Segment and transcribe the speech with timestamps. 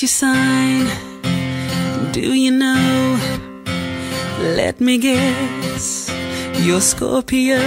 [0.00, 0.88] What's your sign?
[2.16, 3.20] Do you know?
[4.56, 6.08] Let me guess.
[6.56, 7.60] You're Scorpio.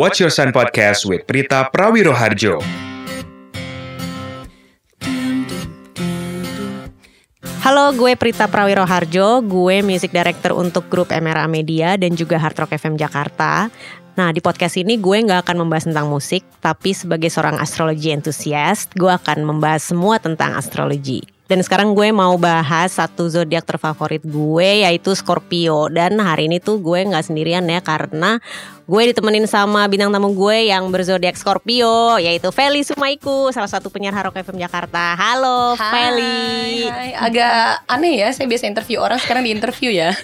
[0.00, 2.56] Watch Your Sun Podcast with Prita Prawiroharjo.
[7.60, 12.80] Halo, gue Prita Prawiroharjo, gue music director untuk grup MRA Media dan juga Hard Rock
[12.80, 13.68] FM Jakarta.
[14.14, 18.94] Nah, di podcast ini gue nggak akan membahas tentang musik, tapi sebagai seorang astrologi enthusiast,
[18.94, 21.34] gue akan membahas semua tentang astrologi.
[21.44, 25.92] Dan sekarang gue mau bahas satu zodiak terfavorit gue yaitu Scorpio.
[25.92, 28.40] Dan hari ini tuh gue nggak sendirian ya karena
[28.88, 34.16] gue ditemenin sama bintang tamu gue yang berzodiak Scorpio yaitu Feli Sumaiku, salah satu penyiar
[34.16, 35.12] Harok FM Jakarta.
[35.20, 36.88] Halo Feli.
[36.88, 40.16] Hai, agak aneh ya, saya biasa interview orang sekarang di interview ya.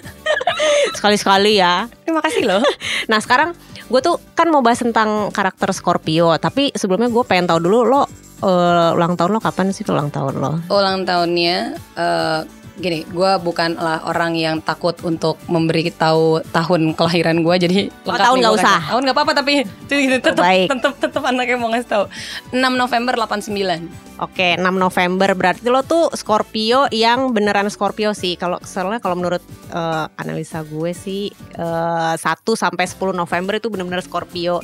[0.97, 1.85] Sekali-sekali ya.
[2.01, 2.65] Terima kasih loh.
[3.05, 3.53] Nah sekarang
[3.91, 8.01] gue tuh kan mau bahas tentang karakter Scorpio, tapi sebelumnya gue pengen tahu dulu lo
[8.01, 10.51] uh, ulang tahun lo kapan sih ulang tahun lo?
[10.71, 12.41] Ulang tahunnya uh,
[12.81, 18.41] gini, gue bukanlah orang yang takut untuk memberi tahu tahun kelahiran gue, jadi Oh, tahun
[18.41, 18.77] nggak usah.
[18.81, 18.89] kasih.
[18.89, 19.53] Tahun nggak apa-apa tapi
[19.87, 22.03] tetap tetap tetap anaknya mau ngasih tahu.
[22.51, 23.85] 6 November 89.
[24.19, 28.33] Oke, 6 November berarti lo tuh Scorpio yang beneran Scorpio sih.
[28.35, 32.21] Kalau soalnya kalau menurut uh, analisa gue sih uh, 1
[32.53, 34.61] sampai 10 November itu bener-bener Scorpio.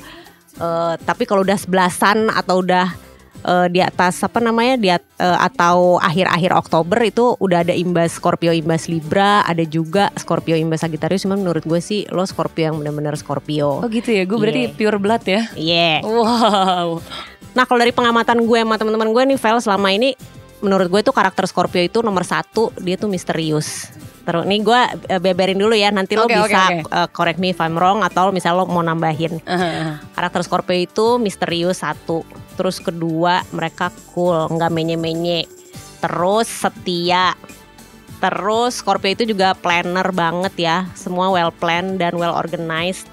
[0.58, 2.90] Uh, tapi kalau udah sebelasan atau udah
[3.43, 8.16] uh, di atas apa namanya di at- uh, atau akhir-akhir Oktober itu udah ada imbas
[8.16, 11.25] Scorpio imbas Libra, ada juga Scorpio imbas Sagittarius.
[11.25, 13.83] Cuman menurut gue sih lo Scorpio yang bener-bener Scorpio.
[13.83, 14.73] Oh gitu ya, gue berarti Iya.
[14.73, 15.41] pure blood ya.
[15.53, 15.93] Iya.
[16.02, 17.02] Wow.
[17.53, 20.13] Nah kalau dari pengamatan gue sama teman-teman gue nih Vel selama ini
[20.58, 23.89] menurut gue tuh karakter Scorpio itu nomor satu dia tuh misterius.
[24.21, 26.85] Terus nih gue eh, beberin dulu ya nanti lo bisa oke.
[26.85, 29.39] eh, correct me if I'm wrong atau misal lo mau nambahin.
[30.11, 32.21] Karakter Scorpio itu misterius satu.
[32.58, 35.45] Terus kedua mereka cool nggak menye-menye.
[36.02, 37.37] Terus setia.
[38.17, 40.77] Terus Scorpio itu juga planner banget ya.
[40.98, 43.05] Semua well planned dan well organized.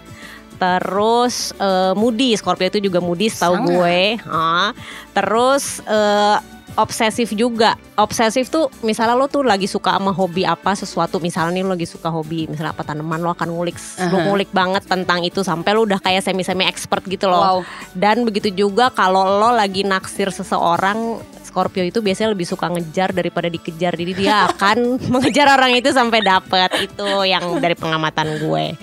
[0.57, 4.17] Terus eh, moody, Scorpio itu juga moody tahu gue.
[4.25, 4.73] Ah.
[5.13, 6.39] Terus eh,
[6.75, 7.79] obsesif juga.
[7.95, 11.87] Obsesif tuh misalnya lo tuh lagi suka sama hobi apa sesuatu misalnya nih lo lagi
[11.87, 13.79] suka hobi misalnya apa tanaman lo akan ngulik
[14.11, 14.27] lo Aha.
[14.27, 17.41] ngulik banget tentang itu sampai lo udah kayak semi-semi expert gitu loh.
[17.41, 17.59] Wow.
[17.95, 23.47] Dan begitu juga kalau lo lagi naksir seseorang Scorpio itu biasanya lebih suka ngejar daripada
[23.47, 28.75] dikejar Jadi dia akan mengejar orang itu sampai dapet Itu yang dari pengamatan gue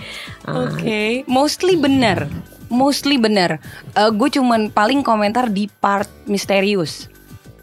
[0.47, 2.31] Ah, Oke, mostly benar.
[2.71, 3.59] Mostly benar.
[3.93, 7.11] gue cuman paling komentar di part misterius.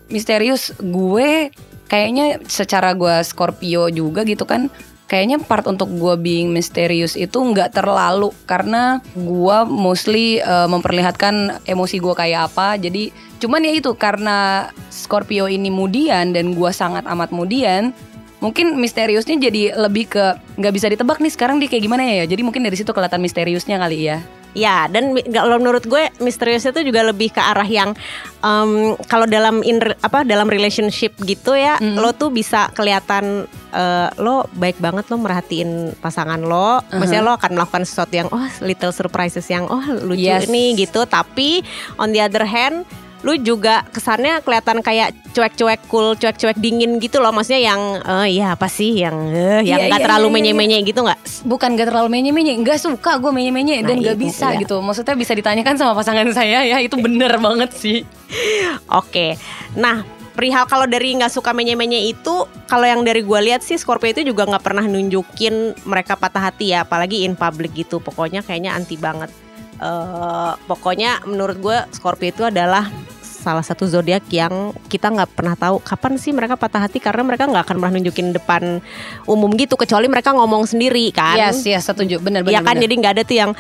[0.08, 1.52] Misterius gue
[1.88, 4.68] kayaknya secara gue Scorpio juga gitu kan.
[5.08, 11.96] Kayaknya part untuk gue being misterius itu nggak terlalu karena gue mostly eh, memperlihatkan emosi
[11.96, 12.76] gue kayak apa.
[12.76, 13.08] Jadi
[13.40, 17.96] cuman ya itu karena Scorpio ini mudian dan gue sangat amat mudian.
[18.44, 22.28] Mungkin misteriusnya jadi lebih ke nggak bisa ditebak nih sekarang dia kayak gimana ya.
[22.28, 24.20] Jadi mungkin dari situ kelihatan misteriusnya kali ya.
[24.56, 27.92] Ya dan kalau menurut gue misterius itu juga lebih ke arah yang
[28.40, 34.48] em, Kalau dalam in, apa dalam relationship gitu ya Lo tuh bisa kelihatan eh, Lo
[34.56, 36.80] baik banget lo merhatiin pasangan lo.
[36.90, 40.48] Maksudnya lo akan melakukan sesuatu yang Oh little surprises yang Oh lucu Yes.
[40.48, 41.04] nih gitu.
[41.04, 41.60] Tapi
[41.96, 42.88] on the other hand
[43.26, 47.34] lu juga kesannya kelihatan kayak cuek-cuek cool, cuek-cuek dingin gitu loh.
[47.34, 50.36] Maksudnya yang eh ya apa sih yang eh, yang Iya, nggak iya, terlalu iya, iya.
[50.38, 51.20] menye-menye gitu nggak?
[51.46, 54.60] Bukan gak terlalu menye-menye, nggak suka gue menye-menye Nah, dan nggak bisa iya.
[54.62, 54.78] gitu.
[54.78, 58.06] Maksudnya bisa ditanyakan sama pasangan saya ya itu bener banget sih.
[58.90, 59.34] Oke,
[59.74, 60.04] nah
[60.38, 64.22] perihal kalau dari nggak suka menye-menye itu, kalau yang dari gue lihat sih Scorpio itu
[64.22, 67.98] juga nggak pernah nunjukin mereka patah hati ya, apalagi in public gitu.
[67.98, 69.34] Pokoknya kayaknya anti banget.
[69.78, 72.90] Eh, pokoknya menurut gue Scorpio itu adalah
[73.22, 77.46] salah satu zodiak yang kita nggak pernah tahu kapan sih mereka patah hati karena mereka
[77.46, 78.82] nggak akan pernah nunjukin depan
[79.30, 81.38] umum gitu kecuali mereka ngomong sendiri kan.
[81.38, 82.18] Yes, yes, setuju.
[82.18, 82.58] Bener, bener.
[82.58, 82.84] Iya kan bener.
[82.90, 83.52] jadi nggak ada tuh yang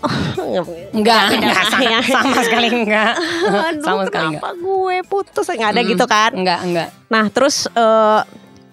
[0.00, 2.00] Enggak, Tidak, enggak, sama, ya.
[2.08, 3.12] sama sekali enggak.
[3.68, 4.40] Aduh, sama sekali enggak.
[4.40, 5.92] kenapa gue putus nggak ada Mm-mm.
[5.92, 6.88] gitu kan Enggak, enggak.
[7.12, 8.20] Nah terus eh,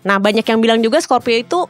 [0.08, 1.68] Nah banyak yang bilang juga Scorpio itu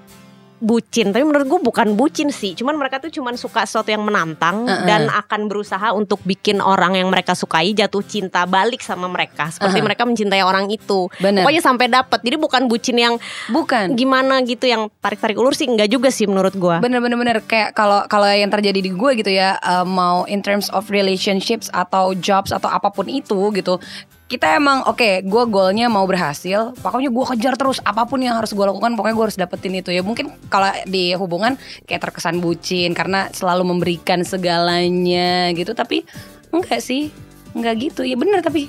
[0.58, 4.66] bucin Tapi menurut gue bukan bucin sih Cuman mereka tuh cuman suka sesuatu yang menantang
[4.68, 4.84] Uh-uh.
[4.84, 9.70] Dan akan berusaha untuk bikin orang yang mereka sukai Jatuh cinta balik sama mereka Seperti
[9.74, 9.86] Uh-huh.
[9.86, 11.46] mereka mencintai orang itu Bener.
[11.46, 13.16] Pokoknya sampai dapet Jadi bukan bucin yang
[13.48, 13.94] Bukan.
[13.94, 17.72] gimana gitu Yang tarik-tarik ulur sih Enggak juga sih menurut gue Bener bener bener kayak
[17.72, 22.12] kalau kalau yang terjadi di gue gitu ya uh, mau in terms of relationships atau
[22.14, 23.78] jobs atau apa pun itu gitu
[24.28, 28.52] kita emang oke gue goalnya mau berhasil pokoknya gue kejar terus apa pun yang harus
[28.52, 31.56] gue lakukan pokoknya gue harus dapetin itu ya mungkin kalau di hubungan
[31.88, 36.04] kayak terkesan bucin karena selalu memberikan segalanya gitu tapi
[36.52, 37.08] enggak sih
[37.56, 38.68] enggak gitu ya bener tapi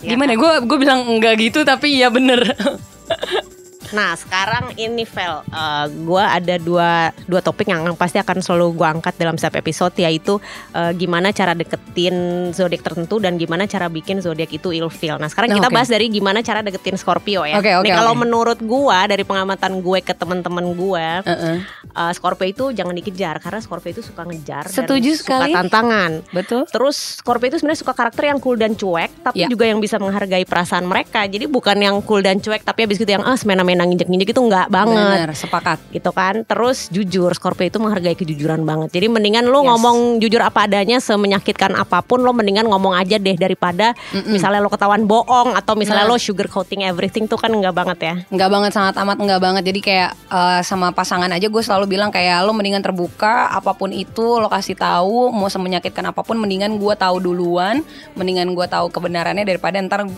[0.00, 0.32] Ya Gimana?
[0.32, 2.40] Gue gue bilang enggak gitu tapi iya bener.
[3.90, 6.90] Nah sekarang ini Vel, eh, gue ada dua
[7.24, 10.38] dua topik yang pasti akan selalu gue angkat dalam setiap episode yaitu
[10.72, 12.14] eh, gimana cara deketin
[12.50, 15.16] zodiak tertentu dan gimana cara bikin zodiak itu ilfeel.
[15.16, 15.76] Nah sekarang Nah, kita oke.
[15.76, 17.58] bahas dari gimana cara deketin Scorpio ya.
[17.58, 18.22] Oke, oke, Nih kalau oke.
[18.22, 21.56] menurut gue dari pengamatan gue ke teman-teman gue, Heeh.
[21.90, 25.50] Eh, Scorpio itu jangan dikejar karena Scorpio itu suka ngejar Setuju dan sekali.
[25.50, 26.10] suka tantangan.
[26.30, 26.62] Betul.
[26.66, 29.46] Terus Scorpio itu sebenarnya suka karakter yang cool dan cuek, tapi Ya.
[29.46, 31.22] juga yang bisa menghargai perasaan mereka.
[31.22, 34.68] Jadi bukan yang cool dan cuek, tapi habis itu yang ah semena-mena nginjek-nginjek itu enggak
[34.68, 35.26] banget.
[35.26, 35.78] Bener, sepakat.
[35.90, 36.42] Gitu kan.
[36.42, 38.92] Terus jujur, Scorpio itu menghargai kejujuran banget.
[38.92, 39.68] Jadi mendingan lo Yes.
[39.68, 43.92] ngomong jujur apa adanya, semenyakitkan apa pun lo mendingan ngomong aja deh daripada
[44.24, 46.10] misalnya lo ketahuan bohong atau misalnya Nah.
[46.10, 48.14] lo sugar coating everything tuh kan enggak banget ya.
[48.28, 49.62] Enggak banget sangat amat enggak banget.
[49.64, 53.92] Jadi kayak eh, sama pasangan aja gue selalu bilang kayak lo mendingan terbuka apa pun
[53.94, 57.84] itu lo kasih tahu mau semenyakitkan apa pun mendingan gue tahu duluan,
[58.16, 60.08] mendingan gue tahu kebenarannya daripada ntar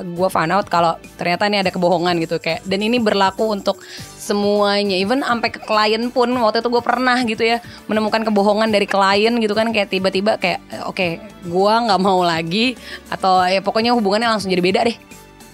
[0.00, 2.64] gue find out kalau ternyata ini ada kebohongan gitu kayak.
[2.66, 3.80] Dan ini berlaku untuk
[4.20, 4.96] semuanya.
[4.96, 9.36] Even sampai ke klien pun waktu itu gue pernah gitu ya menemukan kebohongan dari klien
[9.38, 11.08] gitu kan kayak tiba-tiba kayak eh, oke
[11.46, 12.76] gue nggak mau lagi
[13.08, 14.96] atau ya pokoknya hubungannya langsung jadi beda deh.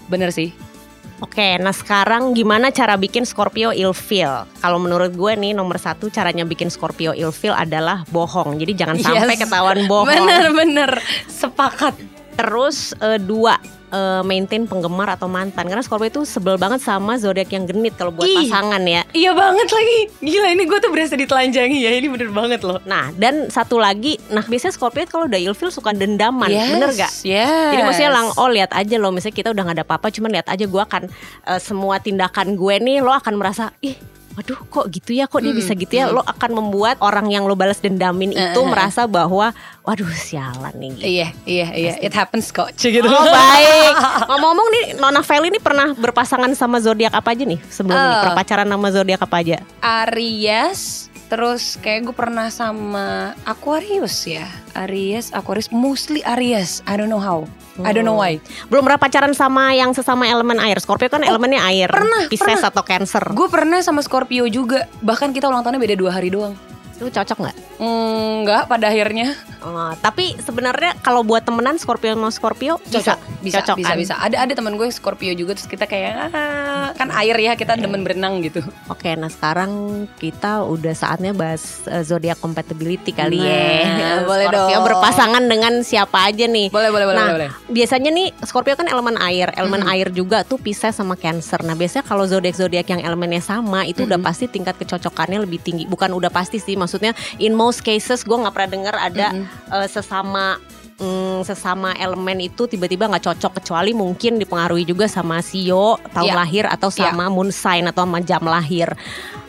[0.06, 0.75] Bener sih
[1.16, 4.44] Oke, nah sekarang gimana cara bikin Scorpio ilfeel?
[4.60, 8.60] Kalau menurut gue nih nomor satu caranya bikin Scorpio ilfeel adalah bohong.
[8.60, 9.40] Jadi jangan sampai Yes.
[9.48, 10.12] ketahuan bohong.
[10.12, 11.96] Bener-bener sepakat.
[12.36, 13.56] Terus eh, dua
[13.90, 15.64] eh, maintain penggemar atau mantan.
[15.64, 18.46] Karena Scorpio itu sebel banget sama zodiak yang genit kalau buat Ih.
[18.46, 19.02] pasangan ya.
[19.16, 19.98] Iya banget lagi.
[20.20, 21.90] Gila ini gue tuh berasa ditelanjangi ya.
[21.96, 22.78] Ini bener banget loh.
[22.84, 27.12] Nah dan satu lagi, nah biasanya Scorpio kalau udah ilfeel suka dendaman, bener gak?
[27.24, 27.72] Yes.
[27.72, 30.46] Jadi maksudnya lang, oh lihat aja loh, misalnya kita udah gak ada apa-apa, cuman lihat
[30.52, 31.02] aja gue akan
[31.48, 33.96] eh, semua tindakan gue nih, lo akan merasa, ih,
[34.36, 37.48] waduh kok gitu ya, kok dia Hmm, bisa gitu ya, lo akan membuat orang yang
[37.48, 38.68] lo balas dendamin Eh, itu eh.
[38.68, 40.90] merasa bahwa, waduh sialan nih.
[40.92, 41.06] Gitu.
[41.08, 41.92] Iya, iya, iya.
[42.04, 42.68] It happens kok.
[42.76, 43.00] Gitu.
[43.00, 43.94] Oh baik.
[44.28, 48.12] Ngomong-ngomong nih, Nona Feli ini pernah berpasangan sama zodiak apa aja nih sebelum ini?
[48.12, 48.22] Eh.
[48.28, 49.56] Berpacaran sama zodiak apa aja?
[49.80, 54.46] Aries Terus kayak gue pernah sama Aquarius ya
[54.78, 57.50] Aries, Aquarius Mostly Aries I don't know how
[57.82, 58.38] I don't know why
[58.70, 60.78] Belum pernah pacaran sama yang sesama elemen air.
[60.78, 61.90] Scorpio kan elemennya air.
[61.90, 62.70] Oh, pernah, Pisces pernah.
[62.70, 63.24] atau Cancer.
[63.34, 66.54] Gue pernah sama Scorpio juga Bahkan kita ulang tahunnya beda dua hari doang
[66.96, 67.56] Itu cocok nggak?
[67.76, 73.76] Enggak pada akhirnya Oh, tapi sebenarnya kalau buat temenan Scorpio sama Scorpio Cocok, bisa, Cocok
[73.82, 73.96] bisa, kan?
[73.98, 74.14] bisa.
[74.14, 78.06] Ada ada teman gue Scorpio juga terus kita kayak ah, kan air ya kita demen
[78.06, 78.62] berenang gitu.
[78.86, 84.12] Oke, nah sekarang kita udah saatnya bahas eh, zodiak compatibility kali Nah, ya.
[84.30, 84.86] boleh Scorpio dong.
[84.86, 86.70] berpasangan dengan siapa aja nih?
[86.70, 87.50] Boleh, boleh, boleh, nah, boleh.
[87.66, 91.58] biasanya nih Scorpio kan elemen air, elemen air juga tuh Pisces sama Cancer.
[91.66, 95.90] Nah, biasanya kalau zodiak-zodiak yang elemennya sama itu udah pasti tingkat kecocokannya lebih tinggi.
[95.90, 99.34] Bukan udah pasti sih, maksudnya in most cases gue nggak pernah dengar ada
[99.74, 100.56] eh, sesama
[100.96, 106.36] mm, sesama elemen itu tiba-tiba nggak cocok kecuali mungkin dipengaruhi juga sama sio tahun Iya.
[106.38, 107.10] lahir atau Iya.
[107.10, 108.88] sama moon sign atau sama jam lahir.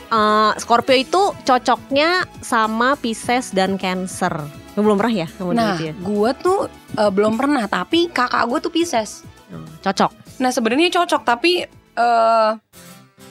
[0.07, 4.31] Eh, Scorpio itu cocoknya sama Pisces dan Cancer.
[4.75, 9.23] Lu belum pernah ya Nah, gue tuh eh, belum pernah tapi kakak gue tuh Pisces.
[9.47, 10.11] Oh, Cocok.
[10.43, 11.63] Nah, sebenarnya cocok tapi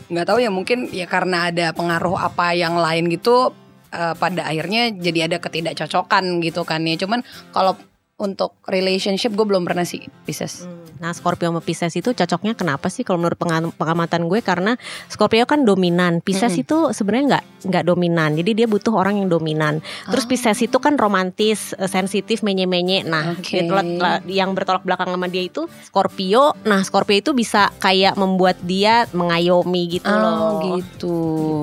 [0.07, 3.51] nggak tahu ya mungkin ya karena ada pengaruh apa yang lain gitu
[3.97, 7.01] eh, pada akhirnya jadi ada ketidakcocokan gitu kan ya.
[7.01, 7.25] Cuman
[7.57, 7.75] kalau
[8.17, 10.65] untuk relationship gue belum pernah sih Pisces.
[10.97, 14.75] Nah, Scorpio sama Pisces itu cocoknya kenapa sih kalau menurut penga- pengamatan gue karena
[15.07, 16.63] Scorpio kan dominan, Pisces Mm-mm.
[16.63, 18.31] itu sebenarnya nggak nggak dominan.
[18.33, 19.81] Jadi dia butuh orang yang dominan.
[20.07, 20.29] Terus Ah.
[20.29, 23.03] Pisces itu kan romantis, eh, sensitif, menye-menye.
[23.03, 26.55] Nah, telat- yang bertolak belakang sama dia itu Scorpio.
[26.63, 30.59] Nah, Scorpio itu bisa kayak membuat dia mengayomi gitu loh.
[30.59, 31.17] gitu.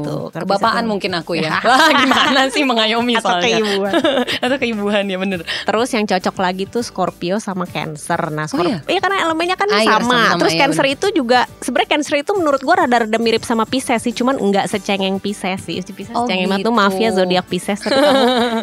[0.03, 0.15] Gitu.
[0.29, 1.59] Karena Kebapaan mungkin aku ya.
[1.63, 3.57] Wah, gimana sih mengayomi Atau soalnya.
[3.57, 3.93] keibuan.
[4.43, 5.39] Atau keibuan ya bener.
[5.43, 8.19] Terus yang cocok lagi tuh Scorpio sama Cancer.
[8.29, 8.99] Nah, Scorpio, iya?
[8.99, 10.03] karena elemennya kan Air, sama.
[10.03, 14.03] sama-sama, Terus iya, Cancer itu juga sebenarnya Cancer itu menurut gua rada-rada mirip sama Pisces
[14.03, 15.79] sih, cuman enggak secengeng Pisces sih.
[15.79, 16.79] Si Pisces Oh, cengeng banget tuh gitu.
[16.83, 17.79] maaf ya zodiak Pisces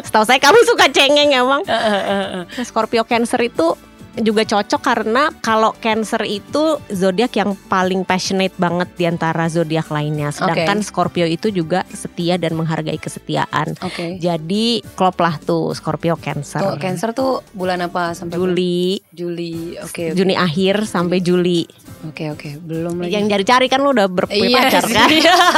[0.05, 1.61] setahu saya kamu suka cengeng emang.
[1.65, 3.73] Nah, Scorpio Cancer itu
[4.19, 10.35] juga cocok karena kalau Cancer itu zodiak yang paling passionate banget di antara zodiak lainnya.
[10.35, 13.79] Sedangkan Scorpio itu juga setia dan menghargai kesetiaan.
[13.79, 14.19] Oke.
[14.19, 16.59] Jadi klop lah tuh Scorpio Cancer.
[16.59, 19.79] Tuh, Cancer tuh bulan apa sampai Juli, Juli.
[19.79, 20.11] Oke.
[20.11, 20.17] oke.
[20.17, 21.63] Juni akhir sampai Juli.
[22.01, 22.57] Oke oke.
[22.57, 23.13] Belum lagi.
[23.13, 25.09] Yang cari-cari kan lu udah berpunya Iya pacar kan?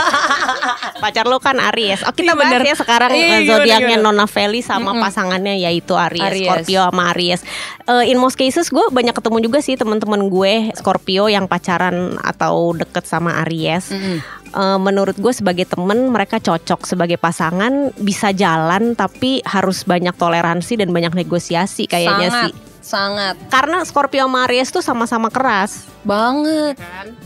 [1.04, 2.04] pacar lu kan Aries.
[2.04, 2.62] Oh kita Iya, bahas bener.
[2.64, 3.98] ya sekarang Iya, eh, zodiaknya?
[3.98, 5.02] Nona Feli sama Mm-mm.
[5.02, 6.48] pasangannya yaitu Aries, Aries.
[6.48, 7.42] Scorpio sama Aries.
[7.86, 12.72] Eh, in most cases gue banyak ketemu juga sih teman-teman gue Scorpio yang pacaran atau
[12.74, 13.90] deket sama Aries.
[13.90, 14.18] Mm-mm.
[14.54, 20.76] Eh, menurut gue sebagai temen mereka cocok sebagai pasangan bisa jalan tapi harus banyak toleransi
[20.76, 22.44] dan banyak negosiasi kayaknya Sangat.
[22.50, 22.54] sih.
[22.84, 25.88] Sangat Karena Scorpio sama Aries tuh sama-sama keras.
[26.04, 26.76] banget.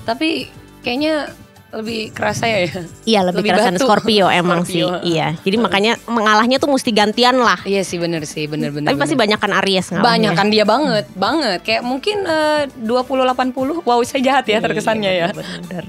[0.05, 0.47] Tapi
[0.79, 1.33] kayaknya
[1.67, 2.63] lebih kerasa ya.
[3.03, 3.83] Iya lebih, Lebih kerasan batu.
[3.83, 4.87] Scorpio emang Scorpio.
[5.01, 5.11] sih.
[5.11, 5.35] Iya.
[5.35, 7.59] Jadi makanya mengalahnya tuh mesti gantian lah.
[7.61, 8.87] Iya sih bener sih bener bener.
[8.87, 9.35] Tapi pasti bener.
[9.35, 10.07] banyak kan Aries ngalahnya.
[10.07, 15.11] banyak kan dia banget banget kayak mungkin eh, 20 80 wow saya jahat ya terkesannya
[15.11, 15.27] ya.
[15.33, 15.83] Bener.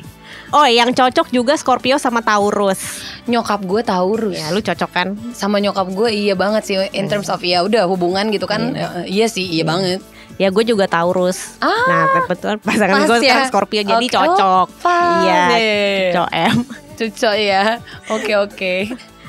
[0.49, 2.81] Oh yang cocok juga Scorpio sama Taurus.
[3.29, 4.37] Nyokap gue Taurus.
[4.37, 5.09] Ya lu cocok kan?
[5.33, 9.05] sama nyokap gue iya banget sih in terms of ya udah hubungan gitu kan eh,
[9.07, 10.01] iya sih iya banget
[10.39, 11.59] Ya gue juga Taurus.
[11.59, 13.43] Ah, nah kebetulan pasangan pas gue ya.
[13.51, 14.15] Scorpio jadi Oke.
[14.15, 14.67] cocok.
[14.87, 15.19] Oh.
[15.27, 15.43] Iya.
[15.51, 16.11] Iya, iya, iya.
[16.15, 16.59] Cocok M.
[16.99, 17.63] cocok ya
[18.11, 18.75] oke oke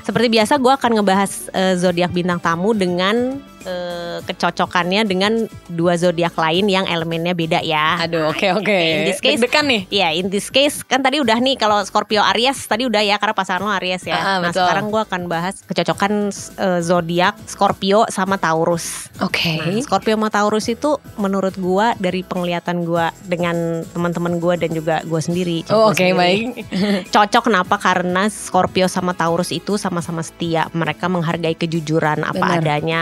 [0.02, 5.34] Seperti biasa gue akan ngebahas eh, zodiak bintang tamu dengan eh, kecocokannya dengan
[5.68, 8.00] dua zodiak lain yang elemennya beda ya.
[8.00, 11.36] aduh oke oke In this case- Deg-degan nih Iya, in this case kan tadi udah
[11.36, 14.16] nih kalau Scorpio Aries tadi udah ya karena pasangan lo Aries ya.
[14.16, 14.64] Ah, nah betul.
[14.64, 16.14] sekarang gue akan bahas kecocokan
[16.58, 19.10] eh, zodiak Scorpio sama Taurus.
[19.18, 23.56] oke Nah, Scorpio sama Taurus itu menurut gua dari penglihatan gua dengan
[23.88, 25.64] teman-teman gua dan juga gua sendiri.
[25.70, 26.16] oh oke sendiri.
[26.16, 26.46] baik
[27.14, 27.76] Cocok kenapa?
[27.76, 30.68] Karena Scorpio sama Taurus itu sama-sama setia.
[30.72, 32.60] Mereka menghargai kejujuran apa Benar.
[32.60, 33.02] adanya.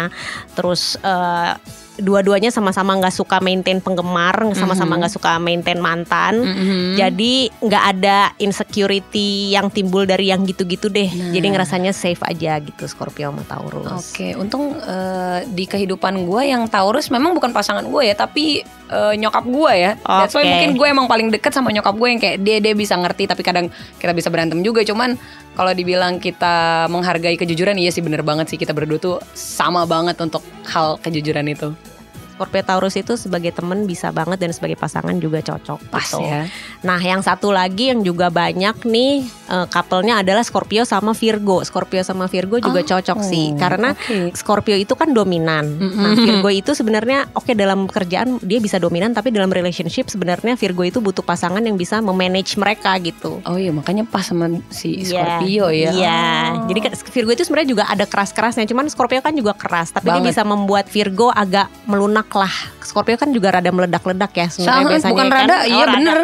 [0.58, 1.54] Terus eh,
[1.98, 5.00] dua-duanya sama-sama nggak suka maintain penggemar, sama-sama Mhm.
[5.02, 6.42] nggak suka maintain mantan.
[6.42, 6.96] Mhm.
[6.96, 11.10] Jadi nggak ada insecurity yang timbul dari yang gitu-gitu deh.
[11.10, 11.34] Nah.
[11.34, 14.14] Jadi ngerasanya safe aja gitu Scorpio sama Taurus.
[14.14, 19.14] Oke, untung eh, di kehidupan gue yang Taurus memang bukan pasangan gue ya, tapi eh,
[19.18, 19.92] nyokap gue ya.
[20.00, 20.52] That's why Oke.
[20.54, 23.42] mungkin gue emang paling deket sama nyokap gue yang kayak dia dia bisa ngerti, tapi
[23.42, 24.86] kadang kita bisa berantem juga.
[24.86, 25.18] Cuman
[25.58, 30.14] kalau dibilang kita menghargai kejujuran, iya sih bener banget sih kita berdua tuh sama banget
[30.22, 31.74] untuk hal kejujuran itu.
[32.38, 36.22] Scorpio Taurus itu sebagai temen bisa banget dan sebagai pasangan juga cocok Pas gitu.
[36.22, 36.46] ya.
[36.86, 41.62] Nah yang satu lagi yang juga banyak nih eh, couple-nya adalah Scorpio sama Virgo.
[41.62, 44.32] Scorpio sama Virgo juga Oh, cocok sih karena oke.
[44.34, 45.66] Scorpio itu kan dominan.
[45.78, 50.84] Nah Virgo itu sebenarnya oke dalam pekerjaan dia bisa dominan tapi dalam relationship sebenarnya Virgo
[50.84, 53.40] itu butuh pasangan yang bisa memanage mereka gitu.
[53.44, 55.92] Oh iya, makanya pas sama si Iya, Scorpio ya.
[55.92, 56.22] Iya.
[56.56, 56.68] Oh.
[56.68, 58.66] Jadi kan Virgo itu sebenarnya juga ada keras-kerasnya.
[58.66, 60.30] Cuman Scorpio kan juga keras, tapi dia Banget.
[60.30, 62.52] bisa membuat Virgo agak melunak lah.
[62.80, 65.36] Scorpio kan juga rada meledak-ledak ya sebenarnya biasanya bukan kan.
[65.38, 65.94] rada, iya rada.
[65.94, 66.18] bener.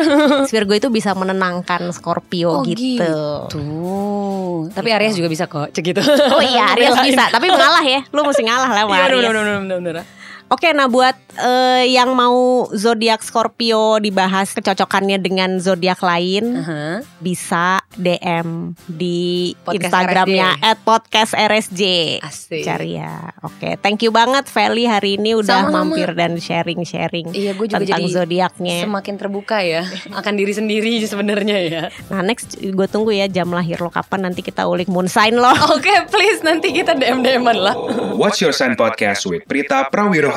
[0.47, 3.03] Virgo itu bisa menenangkan Scorpio Oh, gitu.
[3.47, 4.69] Tuh.
[4.69, 6.01] Tapi Aries juga bisa kok, cek gitu.
[6.33, 8.01] Oh iya, Aries bisa, tapi mengalah ya.
[8.09, 9.21] Lu mesti ngalah lah sama Iya, Aries.
[9.23, 10.05] bener, bener, bener, bener.
[10.53, 17.01] Oke, nah buat eh, yang mau zodiak Scorpio dibahas kecocokannya dengan zodiak lain, Aha.
[17.17, 21.81] bisa DM di Podcast Instagramnya @podcastrsj.
[22.21, 22.61] Asik.
[22.61, 23.33] Cari ya.
[23.41, 25.89] Oke, thank you banget Feli hari ini udah Sama-sama.
[25.89, 28.85] mampir dan sharing-sharing Iya, gue juga tentang zodiaknya.
[28.85, 31.83] semakin terbuka ya akan diri sendiri sebenarnya ya.
[32.13, 35.49] Nah, next gue tunggu ya jam lahir lo kapan nanti kita ulik moon sign lo.
[35.73, 37.75] Oke, please nanti kita DM DM-an lah.
[38.13, 39.89] Watch Your Sign Podcast with Prita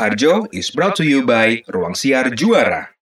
[0.06, 2.95] Prawiroharjo is brought to you by Ruang Siar Juara.